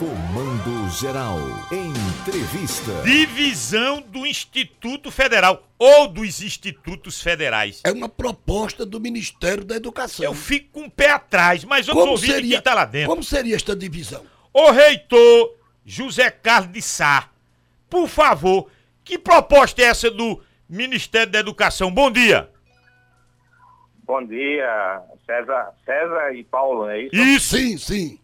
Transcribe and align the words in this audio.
Comando 0.00 0.88
Geral. 0.98 1.36
Entrevista. 1.70 3.02
Divisão 3.02 4.00
do 4.00 4.24
Instituto 4.24 5.10
Federal 5.10 5.62
ou 5.78 6.08
dos 6.08 6.40
institutos 6.40 7.22
federais. 7.22 7.82
É 7.84 7.92
uma 7.92 8.08
proposta 8.08 8.86
do 8.86 8.98
Ministério 8.98 9.62
da 9.62 9.76
Educação. 9.76 10.24
Eu 10.24 10.32
fico 10.32 10.70
com 10.72 10.86
o 10.86 10.90
pé 10.90 11.10
atrás, 11.10 11.64
mas 11.64 11.86
eu 11.86 11.92
tô 11.92 12.00
ouvindo 12.00 12.32
seria, 12.32 12.52
quem 12.52 12.62
tá 12.62 12.72
lá 12.72 12.86
dentro. 12.86 13.10
Como 13.10 13.22
seria 13.22 13.54
esta 13.54 13.76
divisão? 13.76 14.24
O 14.54 14.70
reitor 14.70 15.54
José 15.84 16.30
Carlos 16.30 16.72
de 16.72 16.80
Sá, 16.80 17.28
por 17.90 18.08
favor, 18.08 18.70
que 19.04 19.18
proposta 19.18 19.82
é 19.82 19.84
essa 19.84 20.10
do 20.10 20.42
Ministério 20.66 21.30
da 21.30 21.40
Educação? 21.40 21.92
Bom 21.92 22.10
dia. 22.10 22.48
Bom 24.04 24.24
dia, 24.24 25.02
César, 25.26 25.74
César 25.84 26.32
e 26.32 26.42
Paulo, 26.44 26.88
é 26.88 27.02
isso? 27.02 27.16
Isso. 27.16 27.56
Sim, 27.58 27.76
sim. 27.76 28.19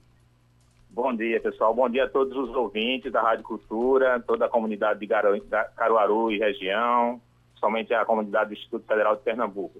Bom 0.96 1.14
dia, 1.14 1.38
pessoal. 1.38 1.74
Bom 1.74 1.90
dia 1.90 2.04
a 2.04 2.08
todos 2.08 2.34
os 2.34 2.56
ouvintes 2.56 3.12
da 3.12 3.20
Rádio 3.20 3.44
Cultura, 3.44 4.18
toda 4.26 4.46
a 4.46 4.48
comunidade 4.48 4.98
de 4.98 5.06
Caruaru 5.76 6.32
e 6.32 6.38
região, 6.38 7.20
somente 7.56 7.92
a 7.92 8.02
comunidade 8.06 8.48
do 8.48 8.54
Instituto 8.54 8.86
Federal 8.86 9.14
de 9.14 9.20
Pernambuco. 9.20 9.78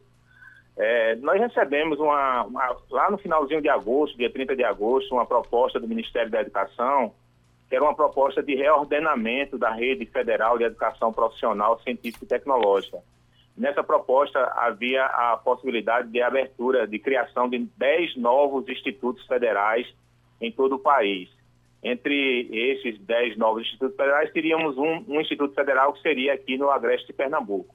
É, 0.77 1.16
nós 1.16 1.41
recebemos 1.41 1.98
uma, 1.98 2.42
uma- 2.44 2.77
lá 2.91 3.10
no 3.10 3.16
finalzinho 3.16 3.62
de 3.62 3.68
agosto, 3.70 4.18
dia 4.18 4.30
30 4.30 4.55
de 4.55 4.62
agosto, 4.62 5.14
uma 5.14 5.24
proposta 5.24 5.80
do 5.80 5.88
Ministério 5.88 6.30
da 6.30 6.42
Educação, 6.42 7.14
que 7.66 7.74
era 7.74 7.83
uma 7.83 7.94
proposta 7.94 8.42
de 8.42 8.55
reordenamento 8.55 9.56
da 9.56 9.70
rede 9.70 10.05
federal 10.05 10.58
de 10.58 10.64
educação 10.64 11.14
profissional, 11.14 11.80
científica 11.80 12.27
e 12.27 12.28
tecnológica. 12.28 12.98
Nessa 13.56 13.83
proposta 13.83 14.38
havia 14.55 15.06
a 15.06 15.38
possibilidade 15.38 16.08
de 16.10 16.20
abertura, 16.20 16.86
de 16.86 16.98
criação 16.98 17.48
de 17.48 17.60
10 17.78 18.16
novos 18.19 18.69
institutos 18.69 19.27
federais 19.27 19.86
em 20.40 20.50
todo 20.50 20.76
o 20.76 20.78
país. 20.78 21.28
Entre 21.82 22.48
esses 22.52 22.98
10 23.00 23.36
novos 23.36 23.62
institutos 23.62 23.96
federais, 23.96 24.32
teríamos 24.32 24.77
um, 24.77 25.05
um 25.08 25.20
instituto 25.20 25.55
federal 25.55 25.92
que 25.92 26.02
seria 26.02 26.34
aqui 26.34 26.56
no 26.56 26.70
Agreste 26.70 27.08
de 27.08 27.12
Pernambuco. 27.12 27.74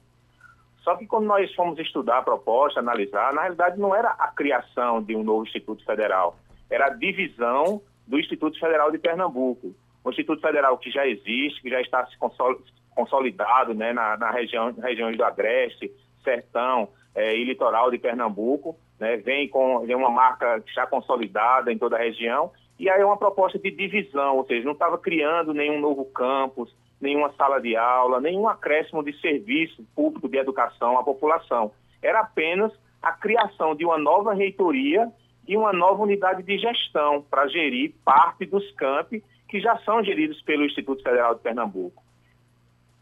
Só 0.82 0.96
que 0.96 1.06
quando 1.06 1.26
nós 1.26 1.52
fomos 1.54 1.78
estudar 1.78 2.18
a 2.18 2.22
proposta, 2.22 2.80
analisar, 2.80 3.32
na 3.32 3.42
realidade 3.42 3.78
não 3.78 3.94
era 3.94 4.10
a 4.10 4.28
criação 4.28 5.02
de 5.02 5.14
um 5.14 5.22
novo 5.22 5.44
Instituto 5.44 5.84
Federal, 5.84 6.36
era 6.68 6.86
a 6.86 6.90
divisão 6.90 7.80
do 8.06 8.18
Instituto 8.18 8.58
Federal 8.58 8.90
de 8.90 8.98
Pernambuco. 8.98 9.74
O 10.04 10.10
Instituto 10.10 10.40
Federal 10.40 10.76
que 10.78 10.90
já 10.90 11.06
existe, 11.06 11.62
que 11.62 11.70
já 11.70 11.80
está 11.80 12.04
se 12.06 12.18
consol- 12.18 12.60
consolidado 12.94 13.72
né, 13.74 13.92
na, 13.92 14.16
na 14.16 14.30
região, 14.32 14.72
regiões 14.72 15.16
do 15.16 15.24
Agreste, 15.24 15.90
Sertão 16.24 16.88
eh, 17.14 17.36
e 17.36 17.44
Litoral 17.44 17.90
de 17.90 17.98
Pernambuco, 17.98 18.76
né, 19.02 19.16
vem 19.16 19.48
com 19.48 19.80
vem 19.80 19.96
uma 19.96 20.08
marca 20.10 20.62
já 20.72 20.86
consolidada 20.86 21.72
em 21.72 21.76
toda 21.76 21.96
a 21.96 21.98
região, 21.98 22.52
e 22.78 22.88
aí 22.88 23.00
é 23.00 23.04
uma 23.04 23.16
proposta 23.16 23.58
de 23.58 23.68
divisão, 23.72 24.36
ou 24.36 24.46
seja, 24.46 24.64
não 24.64 24.72
estava 24.72 24.96
criando 24.96 25.52
nenhum 25.52 25.80
novo 25.80 26.04
campus, 26.04 26.72
nenhuma 27.00 27.32
sala 27.36 27.60
de 27.60 27.76
aula, 27.76 28.20
nenhum 28.20 28.48
acréscimo 28.48 29.02
de 29.02 29.12
serviço 29.20 29.84
público 29.96 30.28
de 30.28 30.38
educação 30.38 30.96
à 30.96 31.02
população. 31.02 31.72
Era 32.00 32.20
apenas 32.20 32.72
a 33.02 33.10
criação 33.12 33.74
de 33.74 33.84
uma 33.84 33.98
nova 33.98 34.32
reitoria 34.34 35.10
e 35.48 35.56
uma 35.56 35.72
nova 35.72 36.00
unidade 36.04 36.44
de 36.44 36.56
gestão 36.56 37.26
para 37.28 37.48
gerir 37.48 37.92
parte 38.04 38.46
dos 38.46 38.70
campi 38.72 39.20
que 39.48 39.60
já 39.60 39.76
são 39.78 40.02
geridos 40.04 40.40
pelo 40.42 40.64
Instituto 40.64 41.02
Federal 41.02 41.34
de 41.34 41.40
Pernambuco. 41.40 42.02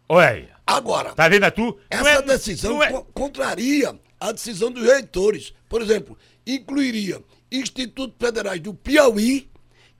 Olha, 0.09 0.49
Agora, 0.67 1.13
tá 1.15 1.29
vendo 1.29 1.45
é 1.45 1.51
tu? 1.51 1.77
Essa 1.91 2.11
é- 2.11 2.23
decisão 2.23 2.81
é- 2.81 2.93
co- 2.93 3.05
contraria 3.13 3.93
a 4.21 4.31
decisão 4.33 4.71
dos 4.71 4.85
reitores. 4.85 5.55
Por 5.69 5.81
exemplo, 5.81 6.17
incluiria 6.47 7.23
institutos 7.51 8.17
federais 8.21 8.61
do 8.61 8.75
Piauí 8.75 9.51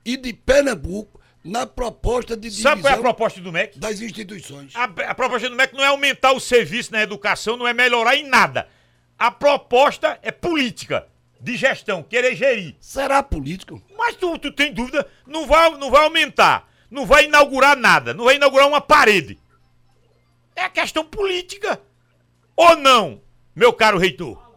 e 0.05 0.15
de 0.15 0.31
Pernambuco 0.31 1.19
na 1.43 1.65
proposta 1.65 2.35
de 2.35 2.43
divisão 2.49 2.71
Sabe 2.71 2.81
qual 2.83 2.93
é 2.93 2.97
a 2.97 2.99
proposta 2.99 3.41
do 3.41 3.51
MEC? 3.51 3.79
das 3.79 3.99
instituições. 3.99 4.75
A, 4.75 4.83
a 4.83 5.15
proposta 5.15 5.49
do 5.49 5.55
MEC 5.55 5.73
não 5.73 5.83
é 5.83 5.87
aumentar 5.87 6.33
o 6.33 6.39
serviço 6.39 6.91
na 6.91 7.01
educação, 7.01 7.57
não 7.57 7.67
é 7.67 7.73
melhorar 7.73 8.15
em 8.15 8.27
nada. 8.27 8.69
A 9.17 9.31
proposta 9.31 10.19
é 10.21 10.31
política, 10.31 11.07
de 11.39 11.57
gestão, 11.57 12.03
querer 12.03 12.35
gerir. 12.35 12.75
Será 12.79 13.23
político? 13.23 13.81
Mas 13.97 14.15
tu, 14.15 14.37
tu 14.37 14.51
tem 14.51 14.71
dúvida, 14.71 15.07
não 15.25 15.47
vai, 15.47 15.71
não 15.77 15.89
vai 15.89 16.03
aumentar, 16.03 16.69
não 16.89 17.05
vai 17.05 17.25
inaugurar 17.25 17.75
nada, 17.75 18.13
não 18.13 18.25
vai 18.25 18.35
inaugurar 18.35 18.67
uma 18.67 18.81
parede. 18.81 19.39
É 20.55 20.69
questão 20.69 21.03
política. 21.03 21.81
Ou 22.55 22.75
não, 22.77 23.21
meu 23.55 23.73
caro 23.73 23.97
reitor? 23.97 24.51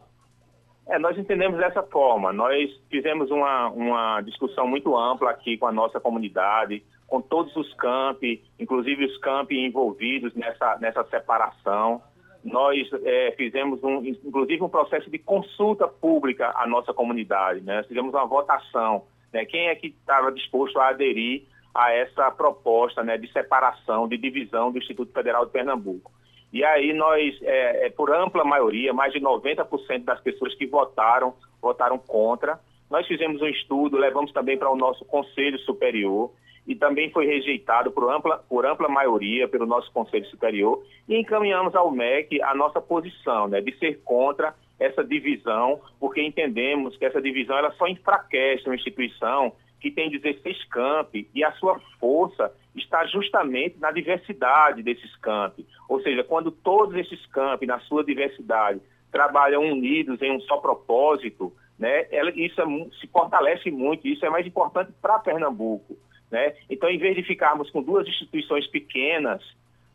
É, 0.87 0.99
nós 0.99 1.17
entendemos 1.19 1.59
dessa 1.59 1.83
forma. 1.83 2.33
Nós 2.33 2.71
fizemos 2.91 3.31
uma, 3.31 3.69
uma 3.71 4.21
discussão 4.21 4.67
muito 4.67 4.97
ampla 4.97 5.31
aqui 5.31 5.57
com 5.57 5.67
a 5.67 5.73
nossa 5.73 5.99
comunidade, 5.99 6.85
com 7.07 7.21
todos 7.21 7.55
os 7.57 7.73
campi, 7.75 8.43
inclusive 8.59 9.05
os 9.05 9.17
campi 9.19 9.59
envolvidos 9.59 10.35
nessa, 10.35 10.77
nessa 10.79 11.05
separação. 11.05 12.03
Nós 12.45 12.89
é, 13.05 13.33
fizemos, 13.37 13.83
um, 13.83 14.05
inclusive, 14.05 14.63
um 14.63 14.69
processo 14.69 15.11
de 15.11 15.19
consulta 15.19 15.89
pública 15.89 16.53
à 16.55 16.67
nossa 16.67 16.93
comunidade. 16.93 17.63
Né? 17.63 17.83
Fizemos 17.85 18.13
uma 18.13 18.27
votação. 18.27 19.07
Né? 19.33 19.47
Quem 19.47 19.69
é 19.69 19.75
que 19.75 19.87
estava 19.87 20.31
disposto 20.31 20.79
a 20.79 20.89
aderir 20.89 21.45
a 21.75 21.93
essa 21.93 22.31
proposta 22.31 23.03
né, 23.03 23.17
de 23.17 23.33
separação, 23.33 24.07
de 24.07 24.19
divisão 24.19 24.71
do 24.71 24.79
Instituto 24.79 25.13
Federal 25.13 25.47
de 25.47 25.53
Pernambuco? 25.53 26.13
E 26.55 26.65
aí 26.65 26.93
nós, 26.93 27.37
é, 27.43 27.87
é, 27.87 27.91
por 27.91 28.15
ampla 28.15 28.45
maioria, 28.45 28.93
mais 28.93 29.13
de 29.13 29.19
90% 29.19 30.05
das 30.05 30.21
pessoas 30.21 30.55
que 30.55 30.65
votaram, 30.67 31.35
votaram 31.61 31.99
contra. 31.99 32.61
Nós 32.89 33.05
fizemos 33.09 33.43
um 33.43 33.49
estudo, 33.49 33.97
levamos 33.97 34.33
também 34.33 34.57
para 34.57 34.71
o 34.71 34.77
nosso 34.77 35.05
Conselho 35.05 35.59
Superior 35.59 36.31
e 36.65 36.77
também 36.77 37.11
foi 37.11 37.27
rejeitado 37.27 37.91
por 37.91 38.09
ampla, 38.09 38.39
por 38.49 38.65
ampla 38.65 38.89
maioria 38.89 39.49
pelo 39.49 39.67
nosso 39.67 39.91
Conselho 39.91 40.27
Superior 40.27 40.81
e 41.09 41.17
encaminhamos 41.17 41.75
ao 41.75 41.91
MEC 41.91 42.41
a 42.41 42.55
nossa 42.55 42.81
posição, 42.81 43.49
né, 43.49 43.61
de 43.61 43.77
ser 43.79 44.01
contra 44.05 44.55
essa 44.79 45.03
divisão, 45.03 45.81
porque 45.99 46.23
entendemos 46.23 46.97
que 46.97 47.05
essa 47.05 47.21
divisão 47.21 47.59
ela 47.59 47.73
só 47.73 47.89
enfraquece 47.89 48.65
uma 48.67 48.77
instituição 48.77 49.53
que 49.85 49.91
tem 49.91 50.09
16 50.09 50.65
campi 50.71 51.29
e 51.35 51.45
a 51.45 51.53
sua 51.53 51.79
força 52.01 52.51
está 52.75 53.05
justamente 53.05 53.79
na 53.79 53.91
diversidade 53.91 54.83
desses 54.83 55.15
campi. 55.17 55.67
Ou 55.87 56.01
seja, 56.01 56.25
quando 56.25 56.51
todos 56.51 56.97
esses 56.97 57.27
campi, 57.27 57.67
na 57.67 57.79
sua 57.81 58.03
diversidade, 58.03 58.81
trabalham 59.13 59.61
unidos 59.63 60.23
em 60.23 60.33
um 60.33 60.41
só 60.41 60.57
propósito, 60.57 61.53
né, 61.79 62.07
ela, 62.11 62.31
isso 62.31 62.59
é 62.63 62.65
se 62.99 63.07
fortalece 63.09 63.71
muito, 63.71 64.09
isso 64.09 64.25
é 64.25 64.31
mais 64.31 64.47
importante 64.47 64.91
para 65.03 65.19
Pernambuco. 65.19 65.99
Né? 66.31 66.55
Então, 66.71 66.89
em 66.89 66.97
vez 66.97 67.15
de 67.15 67.23
ficarmos 67.23 67.69
com 67.69 67.83
duas 67.83 68.09
instituições 68.09 68.67
pequenas, 68.69 69.43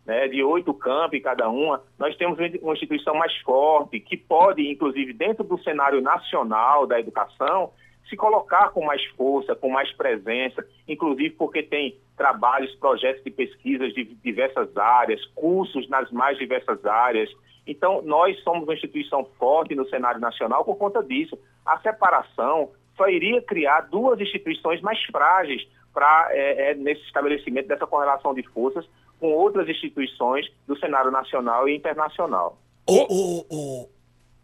né, 0.05 0.27
de 0.27 0.43
oito 0.43 0.71
campi 0.71 1.19
cada 1.19 1.49
uma, 1.49 1.81
nós 1.97 2.15
temos 2.15 2.37
uma 2.61 2.73
instituição 2.73 3.15
mais 3.15 3.35
forte, 3.37 3.99
que 3.99 4.15
pode, 4.15 4.69
inclusive, 4.69 5.13
dentro 5.13 5.43
do 5.43 5.57
cenário 5.63 5.99
nacional 5.99 6.85
da 6.85 6.99
educação, 6.99 7.71
se 8.09 8.17
colocar 8.17 8.71
com 8.71 8.83
mais 8.83 9.03
força, 9.15 9.55
com 9.55 9.69
mais 9.69 9.91
presença, 9.93 10.65
inclusive 10.87 11.31
porque 11.31 11.61
tem 11.61 11.97
trabalhos, 12.17 12.73
projetos 12.75 13.23
de 13.23 13.31
pesquisas 13.31 13.93
de 13.93 14.03
diversas 14.03 14.75
áreas, 14.75 15.23
cursos 15.35 15.87
nas 15.89 16.11
mais 16.11 16.37
diversas 16.37 16.83
áreas. 16.85 17.29
Então, 17.65 18.01
nós 18.01 18.37
somos 18.43 18.63
uma 18.63 18.73
instituição 18.73 19.25
forte 19.37 19.75
no 19.75 19.87
cenário 19.87 20.19
nacional 20.19 20.65
por 20.65 20.75
conta 20.75 21.03
disso. 21.03 21.37
A 21.65 21.79
separação 21.79 22.71
só 22.97 23.07
iria 23.07 23.41
criar 23.41 23.81
duas 23.81 24.19
instituições 24.19 24.81
mais 24.81 25.01
frágeis 25.05 25.65
para 25.93 26.29
é, 26.31 26.71
é, 26.71 26.75
nesse 26.75 27.01
estabelecimento 27.03 27.67
dessa 27.67 27.87
correlação 27.87 28.33
de 28.33 28.43
forças 28.49 28.85
com 29.19 29.31
outras 29.31 29.67
instituições 29.67 30.49
do 30.67 30.77
cenário 30.77 31.11
nacional 31.11 31.67
e 31.67 31.75
internacional. 31.75 32.57
Ô, 32.87 33.87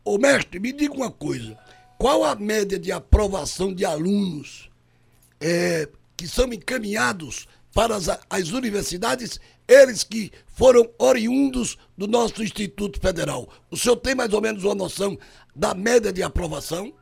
ô, 0.06 0.18
mestre, 0.18 0.59
me 0.59 0.72
diga 0.72 0.94
uma 0.94 1.12
coisa. 1.12 1.58
Qual 1.97 2.23
a 2.23 2.35
média 2.35 2.78
de 2.78 2.91
aprovação 2.91 3.73
de 3.73 3.85
alunos 3.85 4.69
é, 5.41 5.88
que 6.17 6.28
são 6.28 6.51
encaminhados 6.51 7.47
para 7.74 7.95
as, 7.95 8.07
as 8.30 8.51
universidades, 8.51 9.39
eles 9.68 10.03
que 10.03 10.31
foram 10.47 10.89
oriundos 10.97 11.77
do 11.97 12.07
nosso 12.07 12.44
Instituto 12.44 13.00
Federal? 13.00 13.47
O 13.69 13.77
senhor 13.77 13.95
tem 13.97 14.15
mais 14.15 14.33
ou 14.33 14.42
menos 14.42 14.63
uma 14.63 14.75
noção 14.75 15.18
da 15.56 15.74
média 15.74 16.12
de 16.12 16.21
aprovação? 16.21 16.94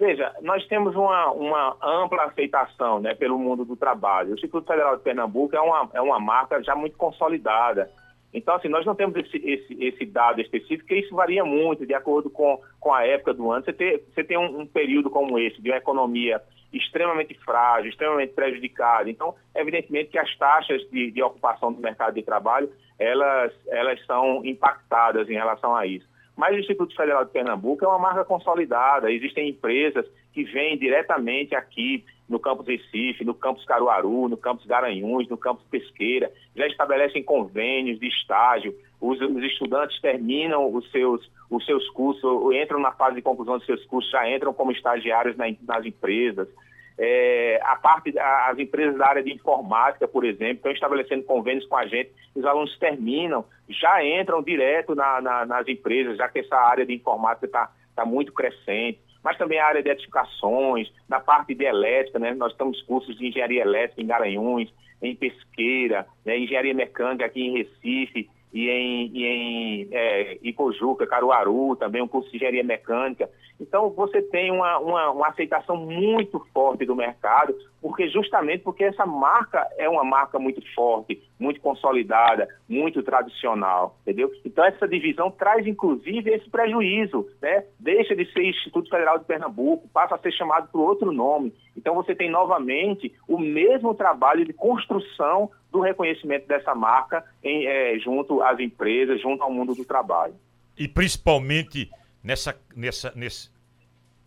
Veja, 0.00 0.34
nós 0.40 0.66
temos 0.66 0.96
uma, 0.96 1.30
uma 1.32 1.76
ampla 1.82 2.24
aceitação 2.24 3.00
né, 3.00 3.14
pelo 3.14 3.38
mundo 3.38 3.66
do 3.66 3.76
trabalho. 3.76 4.30
O 4.30 4.34
Instituto 4.34 4.66
Federal 4.66 4.96
de 4.96 5.02
Pernambuco 5.02 5.54
é 5.54 5.60
uma, 5.60 5.90
é 5.92 6.00
uma 6.00 6.18
marca 6.18 6.62
já 6.62 6.74
muito 6.74 6.96
consolidada. 6.96 7.90
Então, 8.32 8.54
assim, 8.54 8.68
nós 8.68 8.86
não 8.86 8.94
temos 8.94 9.16
esse, 9.16 9.36
esse, 9.38 9.84
esse 9.84 10.06
dado 10.06 10.40
específico, 10.40 10.86
porque 10.86 11.00
isso 11.00 11.14
varia 11.14 11.44
muito 11.44 11.84
de 11.84 11.94
acordo 11.94 12.30
com, 12.30 12.60
com 12.78 12.94
a 12.94 13.04
época 13.04 13.34
do 13.34 13.50
ano. 13.50 13.64
Você, 13.64 13.72
ter, 13.72 14.04
você 14.14 14.22
tem 14.22 14.38
um, 14.38 14.60
um 14.60 14.66
período 14.66 15.10
como 15.10 15.38
esse, 15.38 15.60
de 15.60 15.70
uma 15.70 15.78
economia 15.78 16.40
extremamente 16.72 17.34
frágil, 17.44 17.90
extremamente 17.90 18.32
prejudicada. 18.32 19.10
Então, 19.10 19.34
evidentemente 19.54 20.10
que 20.10 20.18
as 20.18 20.34
taxas 20.36 20.80
de, 20.90 21.10
de 21.10 21.22
ocupação 21.22 21.72
do 21.72 21.80
mercado 21.80 22.14
de 22.14 22.22
trabalho, 22.22 22.70
elas, 22.98 23.52
elas 23.68 24.04
são 24.06 24.44
impactadas 24.44 25.28
em 25.28 25.34
relação 25.34 25.74
a 25.74 25.86
isso. 25.86 26.08
Mas 26.36 26.54
o 26.54 26.58
Instituto 26.58 26.94
Federal 26.94 27.24
de 27.24 27.32
Pernambuco 27.32 27.84
é 27.84 27.88
uma 27.88 27.98
marca 27.98 28.24
consolidada. 28.24 29.12
Existem 29.12 29.50
empresas 29.50 30.06
que 30.32 30.44
vêm 30.44 30.78
diretamente 30.78 31.54
aqui 31.54 32.04
no 32.30 32.38
campus 32.38 32.66
Recife, 32.66 33.24
no 33.24 33.34
campus 33.34 33.64
Caruaru, 33.64 34.28
no 34.28 34.36
campus 34.36 34.64
Garanhuns, 34.64 35.28
no 35.28 35.36
campus 35.36 35.64
Pesqueira, 35.68 36.30
já 36.54 36.66
estabelecem 36.68 37.24
convênios 37.24 37.98
de 37.98 38.06
estágio, 38.06 38.72
os, 39.00 39.20
os 39.20 39.42
estudantes 39.42 40.00
terminam 40.00 40.72
os 40.72 40.88
seus, 40.92 41.28
os 41.50 41.66
seus 41.66 41.88
cursos, 41.90 42.54
entram 42.54 42.78
na 42.78 42.92
fase 42.92 43.16
de 43.16 43.22
conclusão 43.22 43.58
dos 43.58 43.66
seus 43.66 43.84
cursos, 43.86 44.10
já 44.12 44.30
entram 44.30 44.54
como 44.54 44.70
estagiários 44.70 45.36
na, 45.36 45.46
nas 45.66 45.84
empresas. 45.84 46.48
É, 46.96 47.58
a 47.64 47.76
parte, 47.76 48.16
as 48.18 48.58
empresas 48.58 48.96
da 48.96 49.08
área 49.08 49.22
de 49.22 49.32
informática, 49.32 50.06
por 50.06 50.24
exemplo, 50.24 50.56
estão 50.56 50.70
estabelecendo 50.70 51.24
convênios 51.24 51.66
com 51.66 51.76
a 51.76 51.86
gente, 51.86 52.12
os 52.34 52.44
alunos 52.44 52.78
terminam, 52.78 53.44
já 53.68 54.04
entram 54.04 54.42
direto 54.42 54.94
na, 54.94 55.20
na, 55.20 55.46
nas 55.46 55.66
empresas, 55.66 56.16
já 56.16 56.28
que 56.28 56.40
essa 56.40 56.56
área 56.56 56.86
de 56.86 56.94
informática 56.94 57.46
está 57.46 57.72
tá 57.96 58.04
muito 58.04 58.32
crescente 58.32 59.00
mas 59.22 59.36
também 59.36 59.58
a 59.58 59.66
área 59.66 59.82
de 59.82 59.90
edificações, 59.90 60.90
na 61.08 61.20
parte 61.20 61.54
de 61.54 61.64
elétrica, 61.64 62.18
né? 62.18 62.34
nós 62.34 62.54
temos 62.54 62.80
cursos 62.82 63.16
de 63.16 63.26
engenharia 63.26 63.62
elétrica 63.62 64.02
em 64.02 64.06
Garanhuns, 64.06 64.72
em 65.02 65.14
Pesqueira, 65.14 66.06
né? 66.24 66.38
engenharia 66.38 66.74
mecânica 66.74 67.26
aqui 67.26 67.42
em 67.42 67.58
Recife, 67.58 68.28
e 68.52 68.68
em, 68.68 69.10
e 69.12 69.26
em 69.26 69.88
é, 69.92 70.38
Ipojuca, 70.42 71.06
Caruaru, 71.06 71.76
também 71.76 72.02
um 72.02 72.08
curso 72.08 72.30
de 72.30 72.36
engenharia 72.36 72.64
mecânica. 72.64 73.28
Então, 73.60 73.90
você 73.90 74.22
tem 74.22 74.50
uma, 74.50 74.78
uma, 74.78 75.10
uma, 75.10 75.28
aceitação 75.28 75.76
muito 75.76 76.40
forte 76.52 76.86
do 76.86 76.96
mercado, 76.96 77.54
porque 77.80 78.08
justamente 78.08 78.62
porque 78.62 78.84
essa 78.84 79.04
marca 79.04 79.68
é 79.76 79.88
uma 79.88 80.02
marca 80.02 80.38
muito 80.38 80.62
forte, 80.74 81.22
muito 81.38 81.60
consolidada, 81.60 82.48
muito 82.66 83.02
tradicional, 83.02 83.98
entendeu? 84.02 84.30
Então, 84.44 84.64
essa 84.64 84.88
divisão 84.88 85.30
traz, 85.30 85.66
inclusive, 85.66 86.30
esse 86.30 86.48
prejuízo, 86.48 87.28
né? 87.40 87.64
Deixa 87.78 88.16
de 88.16 88.24
ser 88.32 88.44
Instituto 88.44 88.88
Federal 88.88 89.18
de 89.18 89.26
Pernambuco, 89.26 89.88
passa 89.92 90.14
a 90.14 90.18
ser 90.18 90.32
chamado 90.32 90.68
por 90.72 90.80
outro 90.80 91.12
nome. 91.12 91.52
Então, 91.76 91.94
você 91.94 92.14
tem 92.14 92.30
novamente 92.30 93.12
o 93.28 93.38
mesmo 93.38 93.94
trabalho 93.94 94.44
de 94.44 94.54
construção 94.54 95.50
do 95.70 95.80
reconhecimento 95.80 96.48
dessa 96.48 96.74
marca 96.74 97.24
em, 97.42 97.66
é, 97.66 97.98
junto 97.98 98.39
às 98.42 98.58
empresas, 98.58 99.20
junto 99.20 99.42
ao 99.42 99.52
mundo 99.52 99.74
do 99.74 99.84
trabalho. 99.84 100.34
E 100.76 100.88
principalmente 100.88 101.90
nessa, 102.22 102.58
nessa, 102.74 103.12
nesse, 103.14 103.50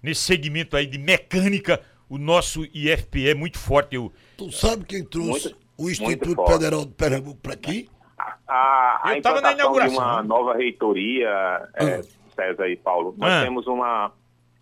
nesse 0.02 0.22
segmento 0.22 0.76
aí 0.76 0.86
de 0.86 0.98
mecânica, 0.98 1.82
o 2.10 2.18
nosso 2.18 2.66
IFPE 2.74 3.30
é 3.30 3.34
muito 3.34 3.58
forte. 3.58 3.96
Eu... 3.96 4.12
Tu 4.38 4.52
sabe 4.52 4.86
quem 4.86 5.04
trouxe 5.04 5.50
muito, 5.50 5.58
o 5.78 5.90
Instituto 5.90 6.46
Federal 6.46 6.86
de 6.86 6.94
Pernambuco 6.94 7.40
para 7.42 7.54
aqui? 7.54 7.90
A, 8.18 8.38
a, 8.48 9.10
a 9.10 9.18
implantação 9.18 9.74
de 9.74 9.88
uma 9.90 10.24
nova 10.24 10.56
reitoria, 10.56 11.28
é, 11.76 11.96
ah. 11.96 12.04
César 12.36 12.68
e 12.68 12.76
Paulo, 12.76 13.16
nós 13.18 13.32
ah. 13.34 13.44
temos 13.44 13.68
uma, 13.68 14.12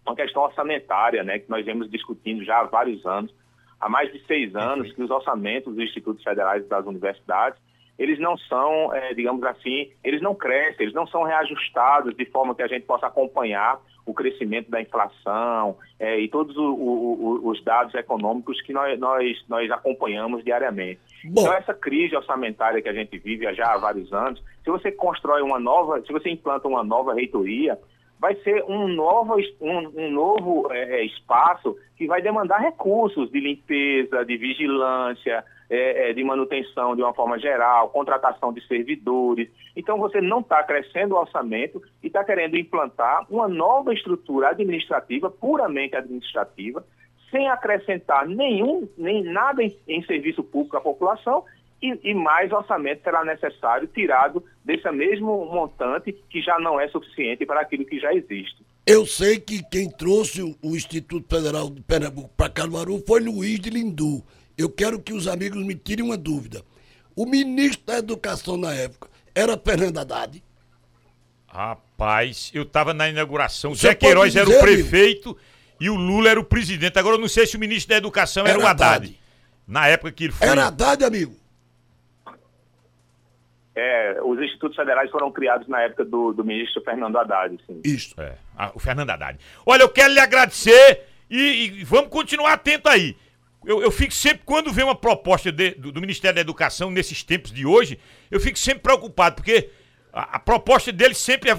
uma 0.06 0.16
questão 0.16 0.44
orçamentária, 0.44 1.24
né, 1.24 1.40
que 1.40 1.50
nós 1.50 1.66
vemos 1.66 1.90
discutindo 1.90 2.44
já 2.44 2.60
há 2.60 2.64
vários 2.64 3.06
anos, 3.06 3.34
há 3.80 3.90
mais 3.90 4.12
de 4.12 4.26
seis 4.26 4.56
anos 4.56 4.92
que 4.94 5.02
os 5.02 5.10
orçamentos 5.10 5.74
dos 5.74 5.84
institutos 5.84 6.24
federais 6.24 6.68
das 6.68 6.86
universidades 6.86 7.60
eles 7.98 8.20
não 8.20 8.38
são, 8.38 8.94
é, 8.94 9.14
digamos 9.14 9.44
assim, 9.44 9.92
eles 10.04 10.22
não 10.22 10.34
crescem, 10.34 10.84
eles 10.84 10.94
não 10.94 11.06
são 11.08 11.24
reajustados 11.24 12.16
de 12.16 12.26
forma 12.26 12.56
que 12.56 12.64
a 12.64 12.68
gente 12.68 12.86
possa 12.86 13.08
acompanhar 13.08 13.80
o 14.06 14.14
crescimento 14.14 14.70
da 14.72 14.82
inflação 14.82 15.78
é, 16.00 16.20
e 16.20 16.28
todos 16.28 16.58
o, 16.58 16.64
o, 16.64 17.50
os 17.50 17.64
dados 17.64 17.94
econômicos 17.94 18.60
que 18.62 18.74
nós, 18.74 19.00
nós, 19.00 19.46
nós 19.48 19.70
acompanhamos 19.72 20.44
diariamente. 20.44 21.00
Bom. 21.26 21.42
Então, 21.42 21.54
essa 21.54 21.74
crise 21.74 22.16
orçamentária 22.16 22.82
que 22.82 22.90
a 22.90 22.94
gente 22.94 23.18
vive 23.20 23.52
já 23.54 23.74
há 23.74 23.78
vários 23.78 24.12
anos, 24.12 24.42
se 24.64 24.70
você 24.70 24.92
constrói 24.92 25.42
uma 25.42 25.60
nova, 25.60 26.02
se 26.02 26.12
você 26.12 26.30
implanta 26.30 26.68
uma 26.68 26.84
nova 26.84 27.14
reitoria, 27.14 27.78
vai 28.22 28.36
ser 28.38 28.64
um 28.66 28.88
novo, 28.88 29.36
um, 29.60 29.92
um 29.96 30.12
novo 30.12 30.72
é, 30.72 31.02
é, 31.02 31.06
espaço 31.06 31.76
que 31.98 32.06
vai 32.06 32.22
demandar 32.22 32.60
recursos 32.60 33.32
de 33.32 33.40
limpeza, 33.40 34.24
de 34.24 34.38
vigilância, 34.38 35.44
é, 35.74 36.10
é, 36.10 36.14
de 36.14 36.22
manutenção 36.22 36.98
de 36.98 37.02
uma 37.02 37.14
forma 37.14 37.40
geral, 37.40 37.90
contratação 37.90 38.52
de 38.52 38.62
servidores. 38.68 39.50
Então 39.74 39.98
você 39.98 40.20
não 40.20 40.42
está 40.42 40.62
crescendo 40.64 41.16
o 41.16 41.18
orçamento 41.18 41.82
e 42.04 42.08
está 42.08 42.26
querendo 42.26 42.58
implantar 42.58 43.26
uma 43.30 43.48
nova 43.48 43.94
estrutura 43.94 44.50
administrativa, 44.50 45.32
puramente 45.32 45.96
administrativa, 45.96 46.86
sem 47.32 47.48
acrescentar 47.48 48.28
nenhum, 48.28 48.86
nem 48.98 49.24
nada 49.24 49.64
em, 49.64 49.74
em 49.88 50.04
serviço 50.04 50.44
público 50.44 50.76
à 50.76 50.82
população 50.82 51.46
e, 51.82 51.98
e, 52.04 52.14
mais 52.14 52.52
orçamento 52.52 53.02
será 53.02 53.24
necessário 53.24 53.88
tirado 53.88 54.44
desse 54.64 54.92
mesmo 54.92 55.46
montante 55.46 56.12
que 56.30 56.42
já 56.42 56.60
não 56.60 56.82
é 56.82 56.90
suficiente 56.90 57.46
para 57.46 57.62
aquilo 57.62 57.86
que 57.86 57.98
já 57.98 58.14
existe. 58.14 58.58
Eu 58.86 59.06
sei 59.06 59.40
que 59.40 59.64
quem 59.72 59.90
trouxe 59.90 60.42
o 60.44 60.76
Instituto 60.76 61.34
Federal 61.34 61.70
de 61.70 61.82
Pernambuco 61.82 62.30
para 62.36 62.50
Caruaru 62.50 63.02
foi 63.08 63.22
Luiz 63.22 63.58
de 63.58 63.70
Lindu. 63.70 64.22
Eu 64.62 64.70
quero 64.70 65.00
que 65.00 65.14
os 65.14 65.28
amigos 65.28 65.66
me 65.66 65.76
tirem 65.76 66.06
uma 66.06 66.18
dúvida. 66.18 66.64
O 67.16 67.26
ministro 67.26 67.86
da 67.86 67.98
Educação 67.98 68.58
na 68.58 68.74
época 68.74 69.10
era 69.34 69.58
Fernando 69.58 69.98
Haddad? 69.98 70.44
Rapaz, 71.48 72.52
eu 72.54 72.64
estava 72.64 72.94
na 72.94 73.10
inauguração. 73.10 73.76
Você 73.76 73.88
Zé 73.88 73.96
Queiroz 73.96 74.34
dizer, 74.34 74.42
era 74.42 74.50
o 74.50 74.62
prefeito 74.62 75.30
amigo? 75.30 75.42
e 75.80 75.90
o 75.90 75.96
Lula 75.96 76.30
era 76.30 76.40
o 76.40 76.44
presidente. 76.44 76.98
Agora 76.98 77.16
eu 77.16 77.20
não 77.20 77.28
sei 77.28 77.46
se 77.46 77.58
o 77.58 77.60
ministro 77.60 77.90
da 77.90 77.98
Educação 77.98 78.44
era, 78.44 78.52
era 78.52 78.60
o 78.60 78.66
Haddad. 78.66 79.08
Haddad. 79.08 79.20
Na 79.68 79.88
época 79.88 80.12
que 80.12 80.26
ele 80.26 80.34
foi. 80.34 80.48
Era 80.48 80.68
Haddad, 80.68 81.04
amigo. 81.04 81.36
É, 83.76 84.20
os 84.24 84.40
institutos 84.40 84.76
federais 84.76 85.10
foram 85.10 85.32
criados 85.32 85.68
na 85.68 85.82
época 85.82 86.04
do, 86.04 86.34
do 86.34 86.44
ministro 86.44 86.82
Fernando 86.82 87.18
Haddad. 87.18 87.58
Sim. 87.66 87.82
Isso. 87.84 88.16
É, 88.20 88.36
o 88.74 88.80
Fernando 88.80 89.10
Haddad. 89.10 89.40
Olha, 89.66 89.84
eu 89.84 89.90
quero 89.90 90.14
lhe 90.14 90.20
agradecer 90.20 91.06
e, 91.30 91.80
e 91.80 91.84
vamos 91.84 92.10
continuar 92.10 92.54
atento 92.54 92.90
aí. 92.90 93.16
Eu, 93.66 93.82
eu, 93.82 93.92
fico 93.92 94.14
sempre, 94.14 94.42
quando 94.44 94.74
vem 94.74 94.84
uma 94.84 94.96
proposta 94.96 95.52
de, 95.52 95.72
do, 95.72 95.92
do, 95.92 96.02
Ministério 96.02 96.36
da 96.36 96.42
Educação 96.42 96.90
nesses 96.90 97.22
tempos 97.22 97.52
de 97.52 97.66
hoje, 97.66 98.00
eu 98.30 98.40
fico 98.40 98.58
sempre 98.58 98.82
preocupado, 98.82 99.36
porque 99.36 99.70
a, 100.12 100.38
a 100.38 100.40
proposta 100.40 100.92
deles 100.92 101.18
sempre 101.18 101.50
é. 101.50 101.56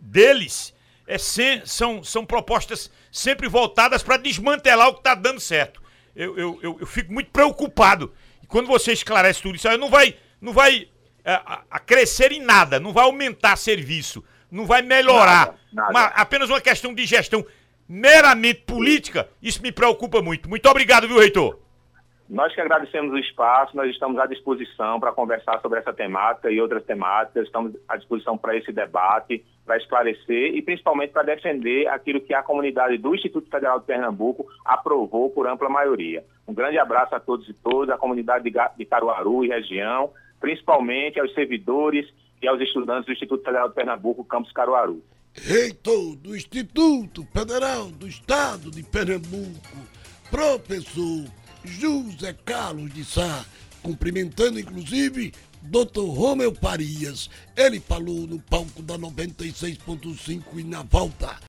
Deles 0.00 0.74
é 1.06 1.16
sem, 1.16 1.64
são, 1.64 2.04
são 2.04 2.26
propostas 2.26 2.90
sempre 3.10 3.48
voltadas 3.48 4.02
para 4.02 4.18
desmantelar 4.18 4.88
o 4.88 4.94
que 4.94 5.00
está 5.00 5.14
dando 5.14 5.40
certo. 5.40 5.82
Eu, 6.14 6.36
eu, 6.36 6.60
eu, 6.62 6.76
eu, 6.80 6.86
fico 6.86 7.10
muito 7.10 7.30
preocupado. 7.30 8.12
E 8.42 8.46
quando 8.46 8.66
você 8.66 8.92
esclarece 8.92 9.40
tudo 9.40 9.56
isso, 9.56 9.68
não 9.78 9.88
vai, 9.88 10.14
não 10.38 10.52
vai 10.52 10.88
é, 11.24 11.32
a, 11.32 11.62
a, 11.70 11.78
crescer 11.78 12.32
em 12.32 12.42
nada, 12.42 12.78
não 12.78 12.92
vai 12.92 13.04
aumentar 13.04 13.56
serviço, 13.56 14.22
não 14.50 14.66
vai 14.66 14.82
melhorar. 14.82 15.46
Nada, 15.46 15.58
nada. 15.72 15.90
Uma, 15.90 16.04
apenas 16.08 16.50
uma 16.50 16.60
questão 16.60 16.92
de 16.92 17.06
gestão 17.06 17.44
meramente 17.92 18.62
política, 18.62 19.28
isso 19.42 19.60
me 19.60 19.70
preocupa 19.70 20.22
muito. 20.22 20.48
Muito 20.48 20.66
obrigado, 20.66 21.06
viu, 21.06 21.18
reitor? 21.18 21.58
Nós 22.26 22.54
que 22.54 22.60
agradecemos 22.62 23.12
o 23.12 23.18
espaço, 23.18 23.76
nós 23.76 23.90
estamos 23.90 24.18
à 24.18 24.24
disposição 24.24 24.98
para 24.98 25.12
conversar 25.12 25.60
sobre 25.60 25.78
essa 25.78 25.92
temática 25.92 26.50
e 26.50 26.58
outras 26.58 26.82
temáticas, 26.84 27.44
estamos 27.44 27.76
à 27.86 27.98
disposição 27.98 28.38
para 28.38 28.56
esse 28.56 28.72
debate, 28.72 29.44
para 29.66 29.76
esclarecer 29.76 30.54
e 30.54 30.62
principalmente 30.62 31.12
para 31.12 31.22
defender 31.24 31.86
aquilo 31.88 32.22
que 32.22 32.32
a 32.32 32.42
comunidade 32.42 32.96
do 32.96 33.14
Instituto 33.14 33.50
Federal 33.50 33.78
de 33.80 33.84
Pernambuco 33.84 34.46
aprovou 34.64 35.28
por 35.28 35.46
ampla 35.46 35.68
maioria. 35.68 36.24
Um 36.48 36.54
grande 36.54 36.78
abraço 36.78 37.14
a 37.14 37.20
todos 37.20 37.46
e 37.46 37.52
todas, 37.52 37.94
a 37.94 37.98
comunidade 37.98 38.50
de 38.78 38.84
Caruaru 38.86 39.44
e 39.44 39.48
região, 39.48 40.10
principalmente 40.40 41.20
aos 41.20 41.34
servidores 41.34 42.08
e 42.40 42.48
aos 42.48 42.58
estudantes 42.62 43.04
do 43.04 43.12
Instituto 43.12 43.44
Federal 43.44 43.68
de 43.68 43.74
Pernambuco, 43.74 44.24
Campus 44.24 44.52
Caruaru. 44.52 45.02
Reitor 45.34 46.16
do 46.16 46.36
Instituto 46.36 47.26
Federal 47.32 47.90
do 47.90 48.06
Estado 48.06 48.70
de 48.70 48.82
Pernambuco, 48.82 49.78
professor 50.30 51.24
José 51.64 52.34
Carlos 52.44 52.92
de 52.92 53.04
Sá, 53.04 53.44
cumprimentando 53.82 54.60
inclusive 54.60 55.32
Dr. 55.62 56.04
Romeu 56.06 56.52
Parias. 56.52 57.30
Ele 57.56 57.80
falou 57.80 58.26
no 58.26 58.38
palco 58.40 58.82
da 58.82 58.98
96.5 58.98 60.42
e 60.58 60.64
na 60.64 60.82
volta 60.82 61.40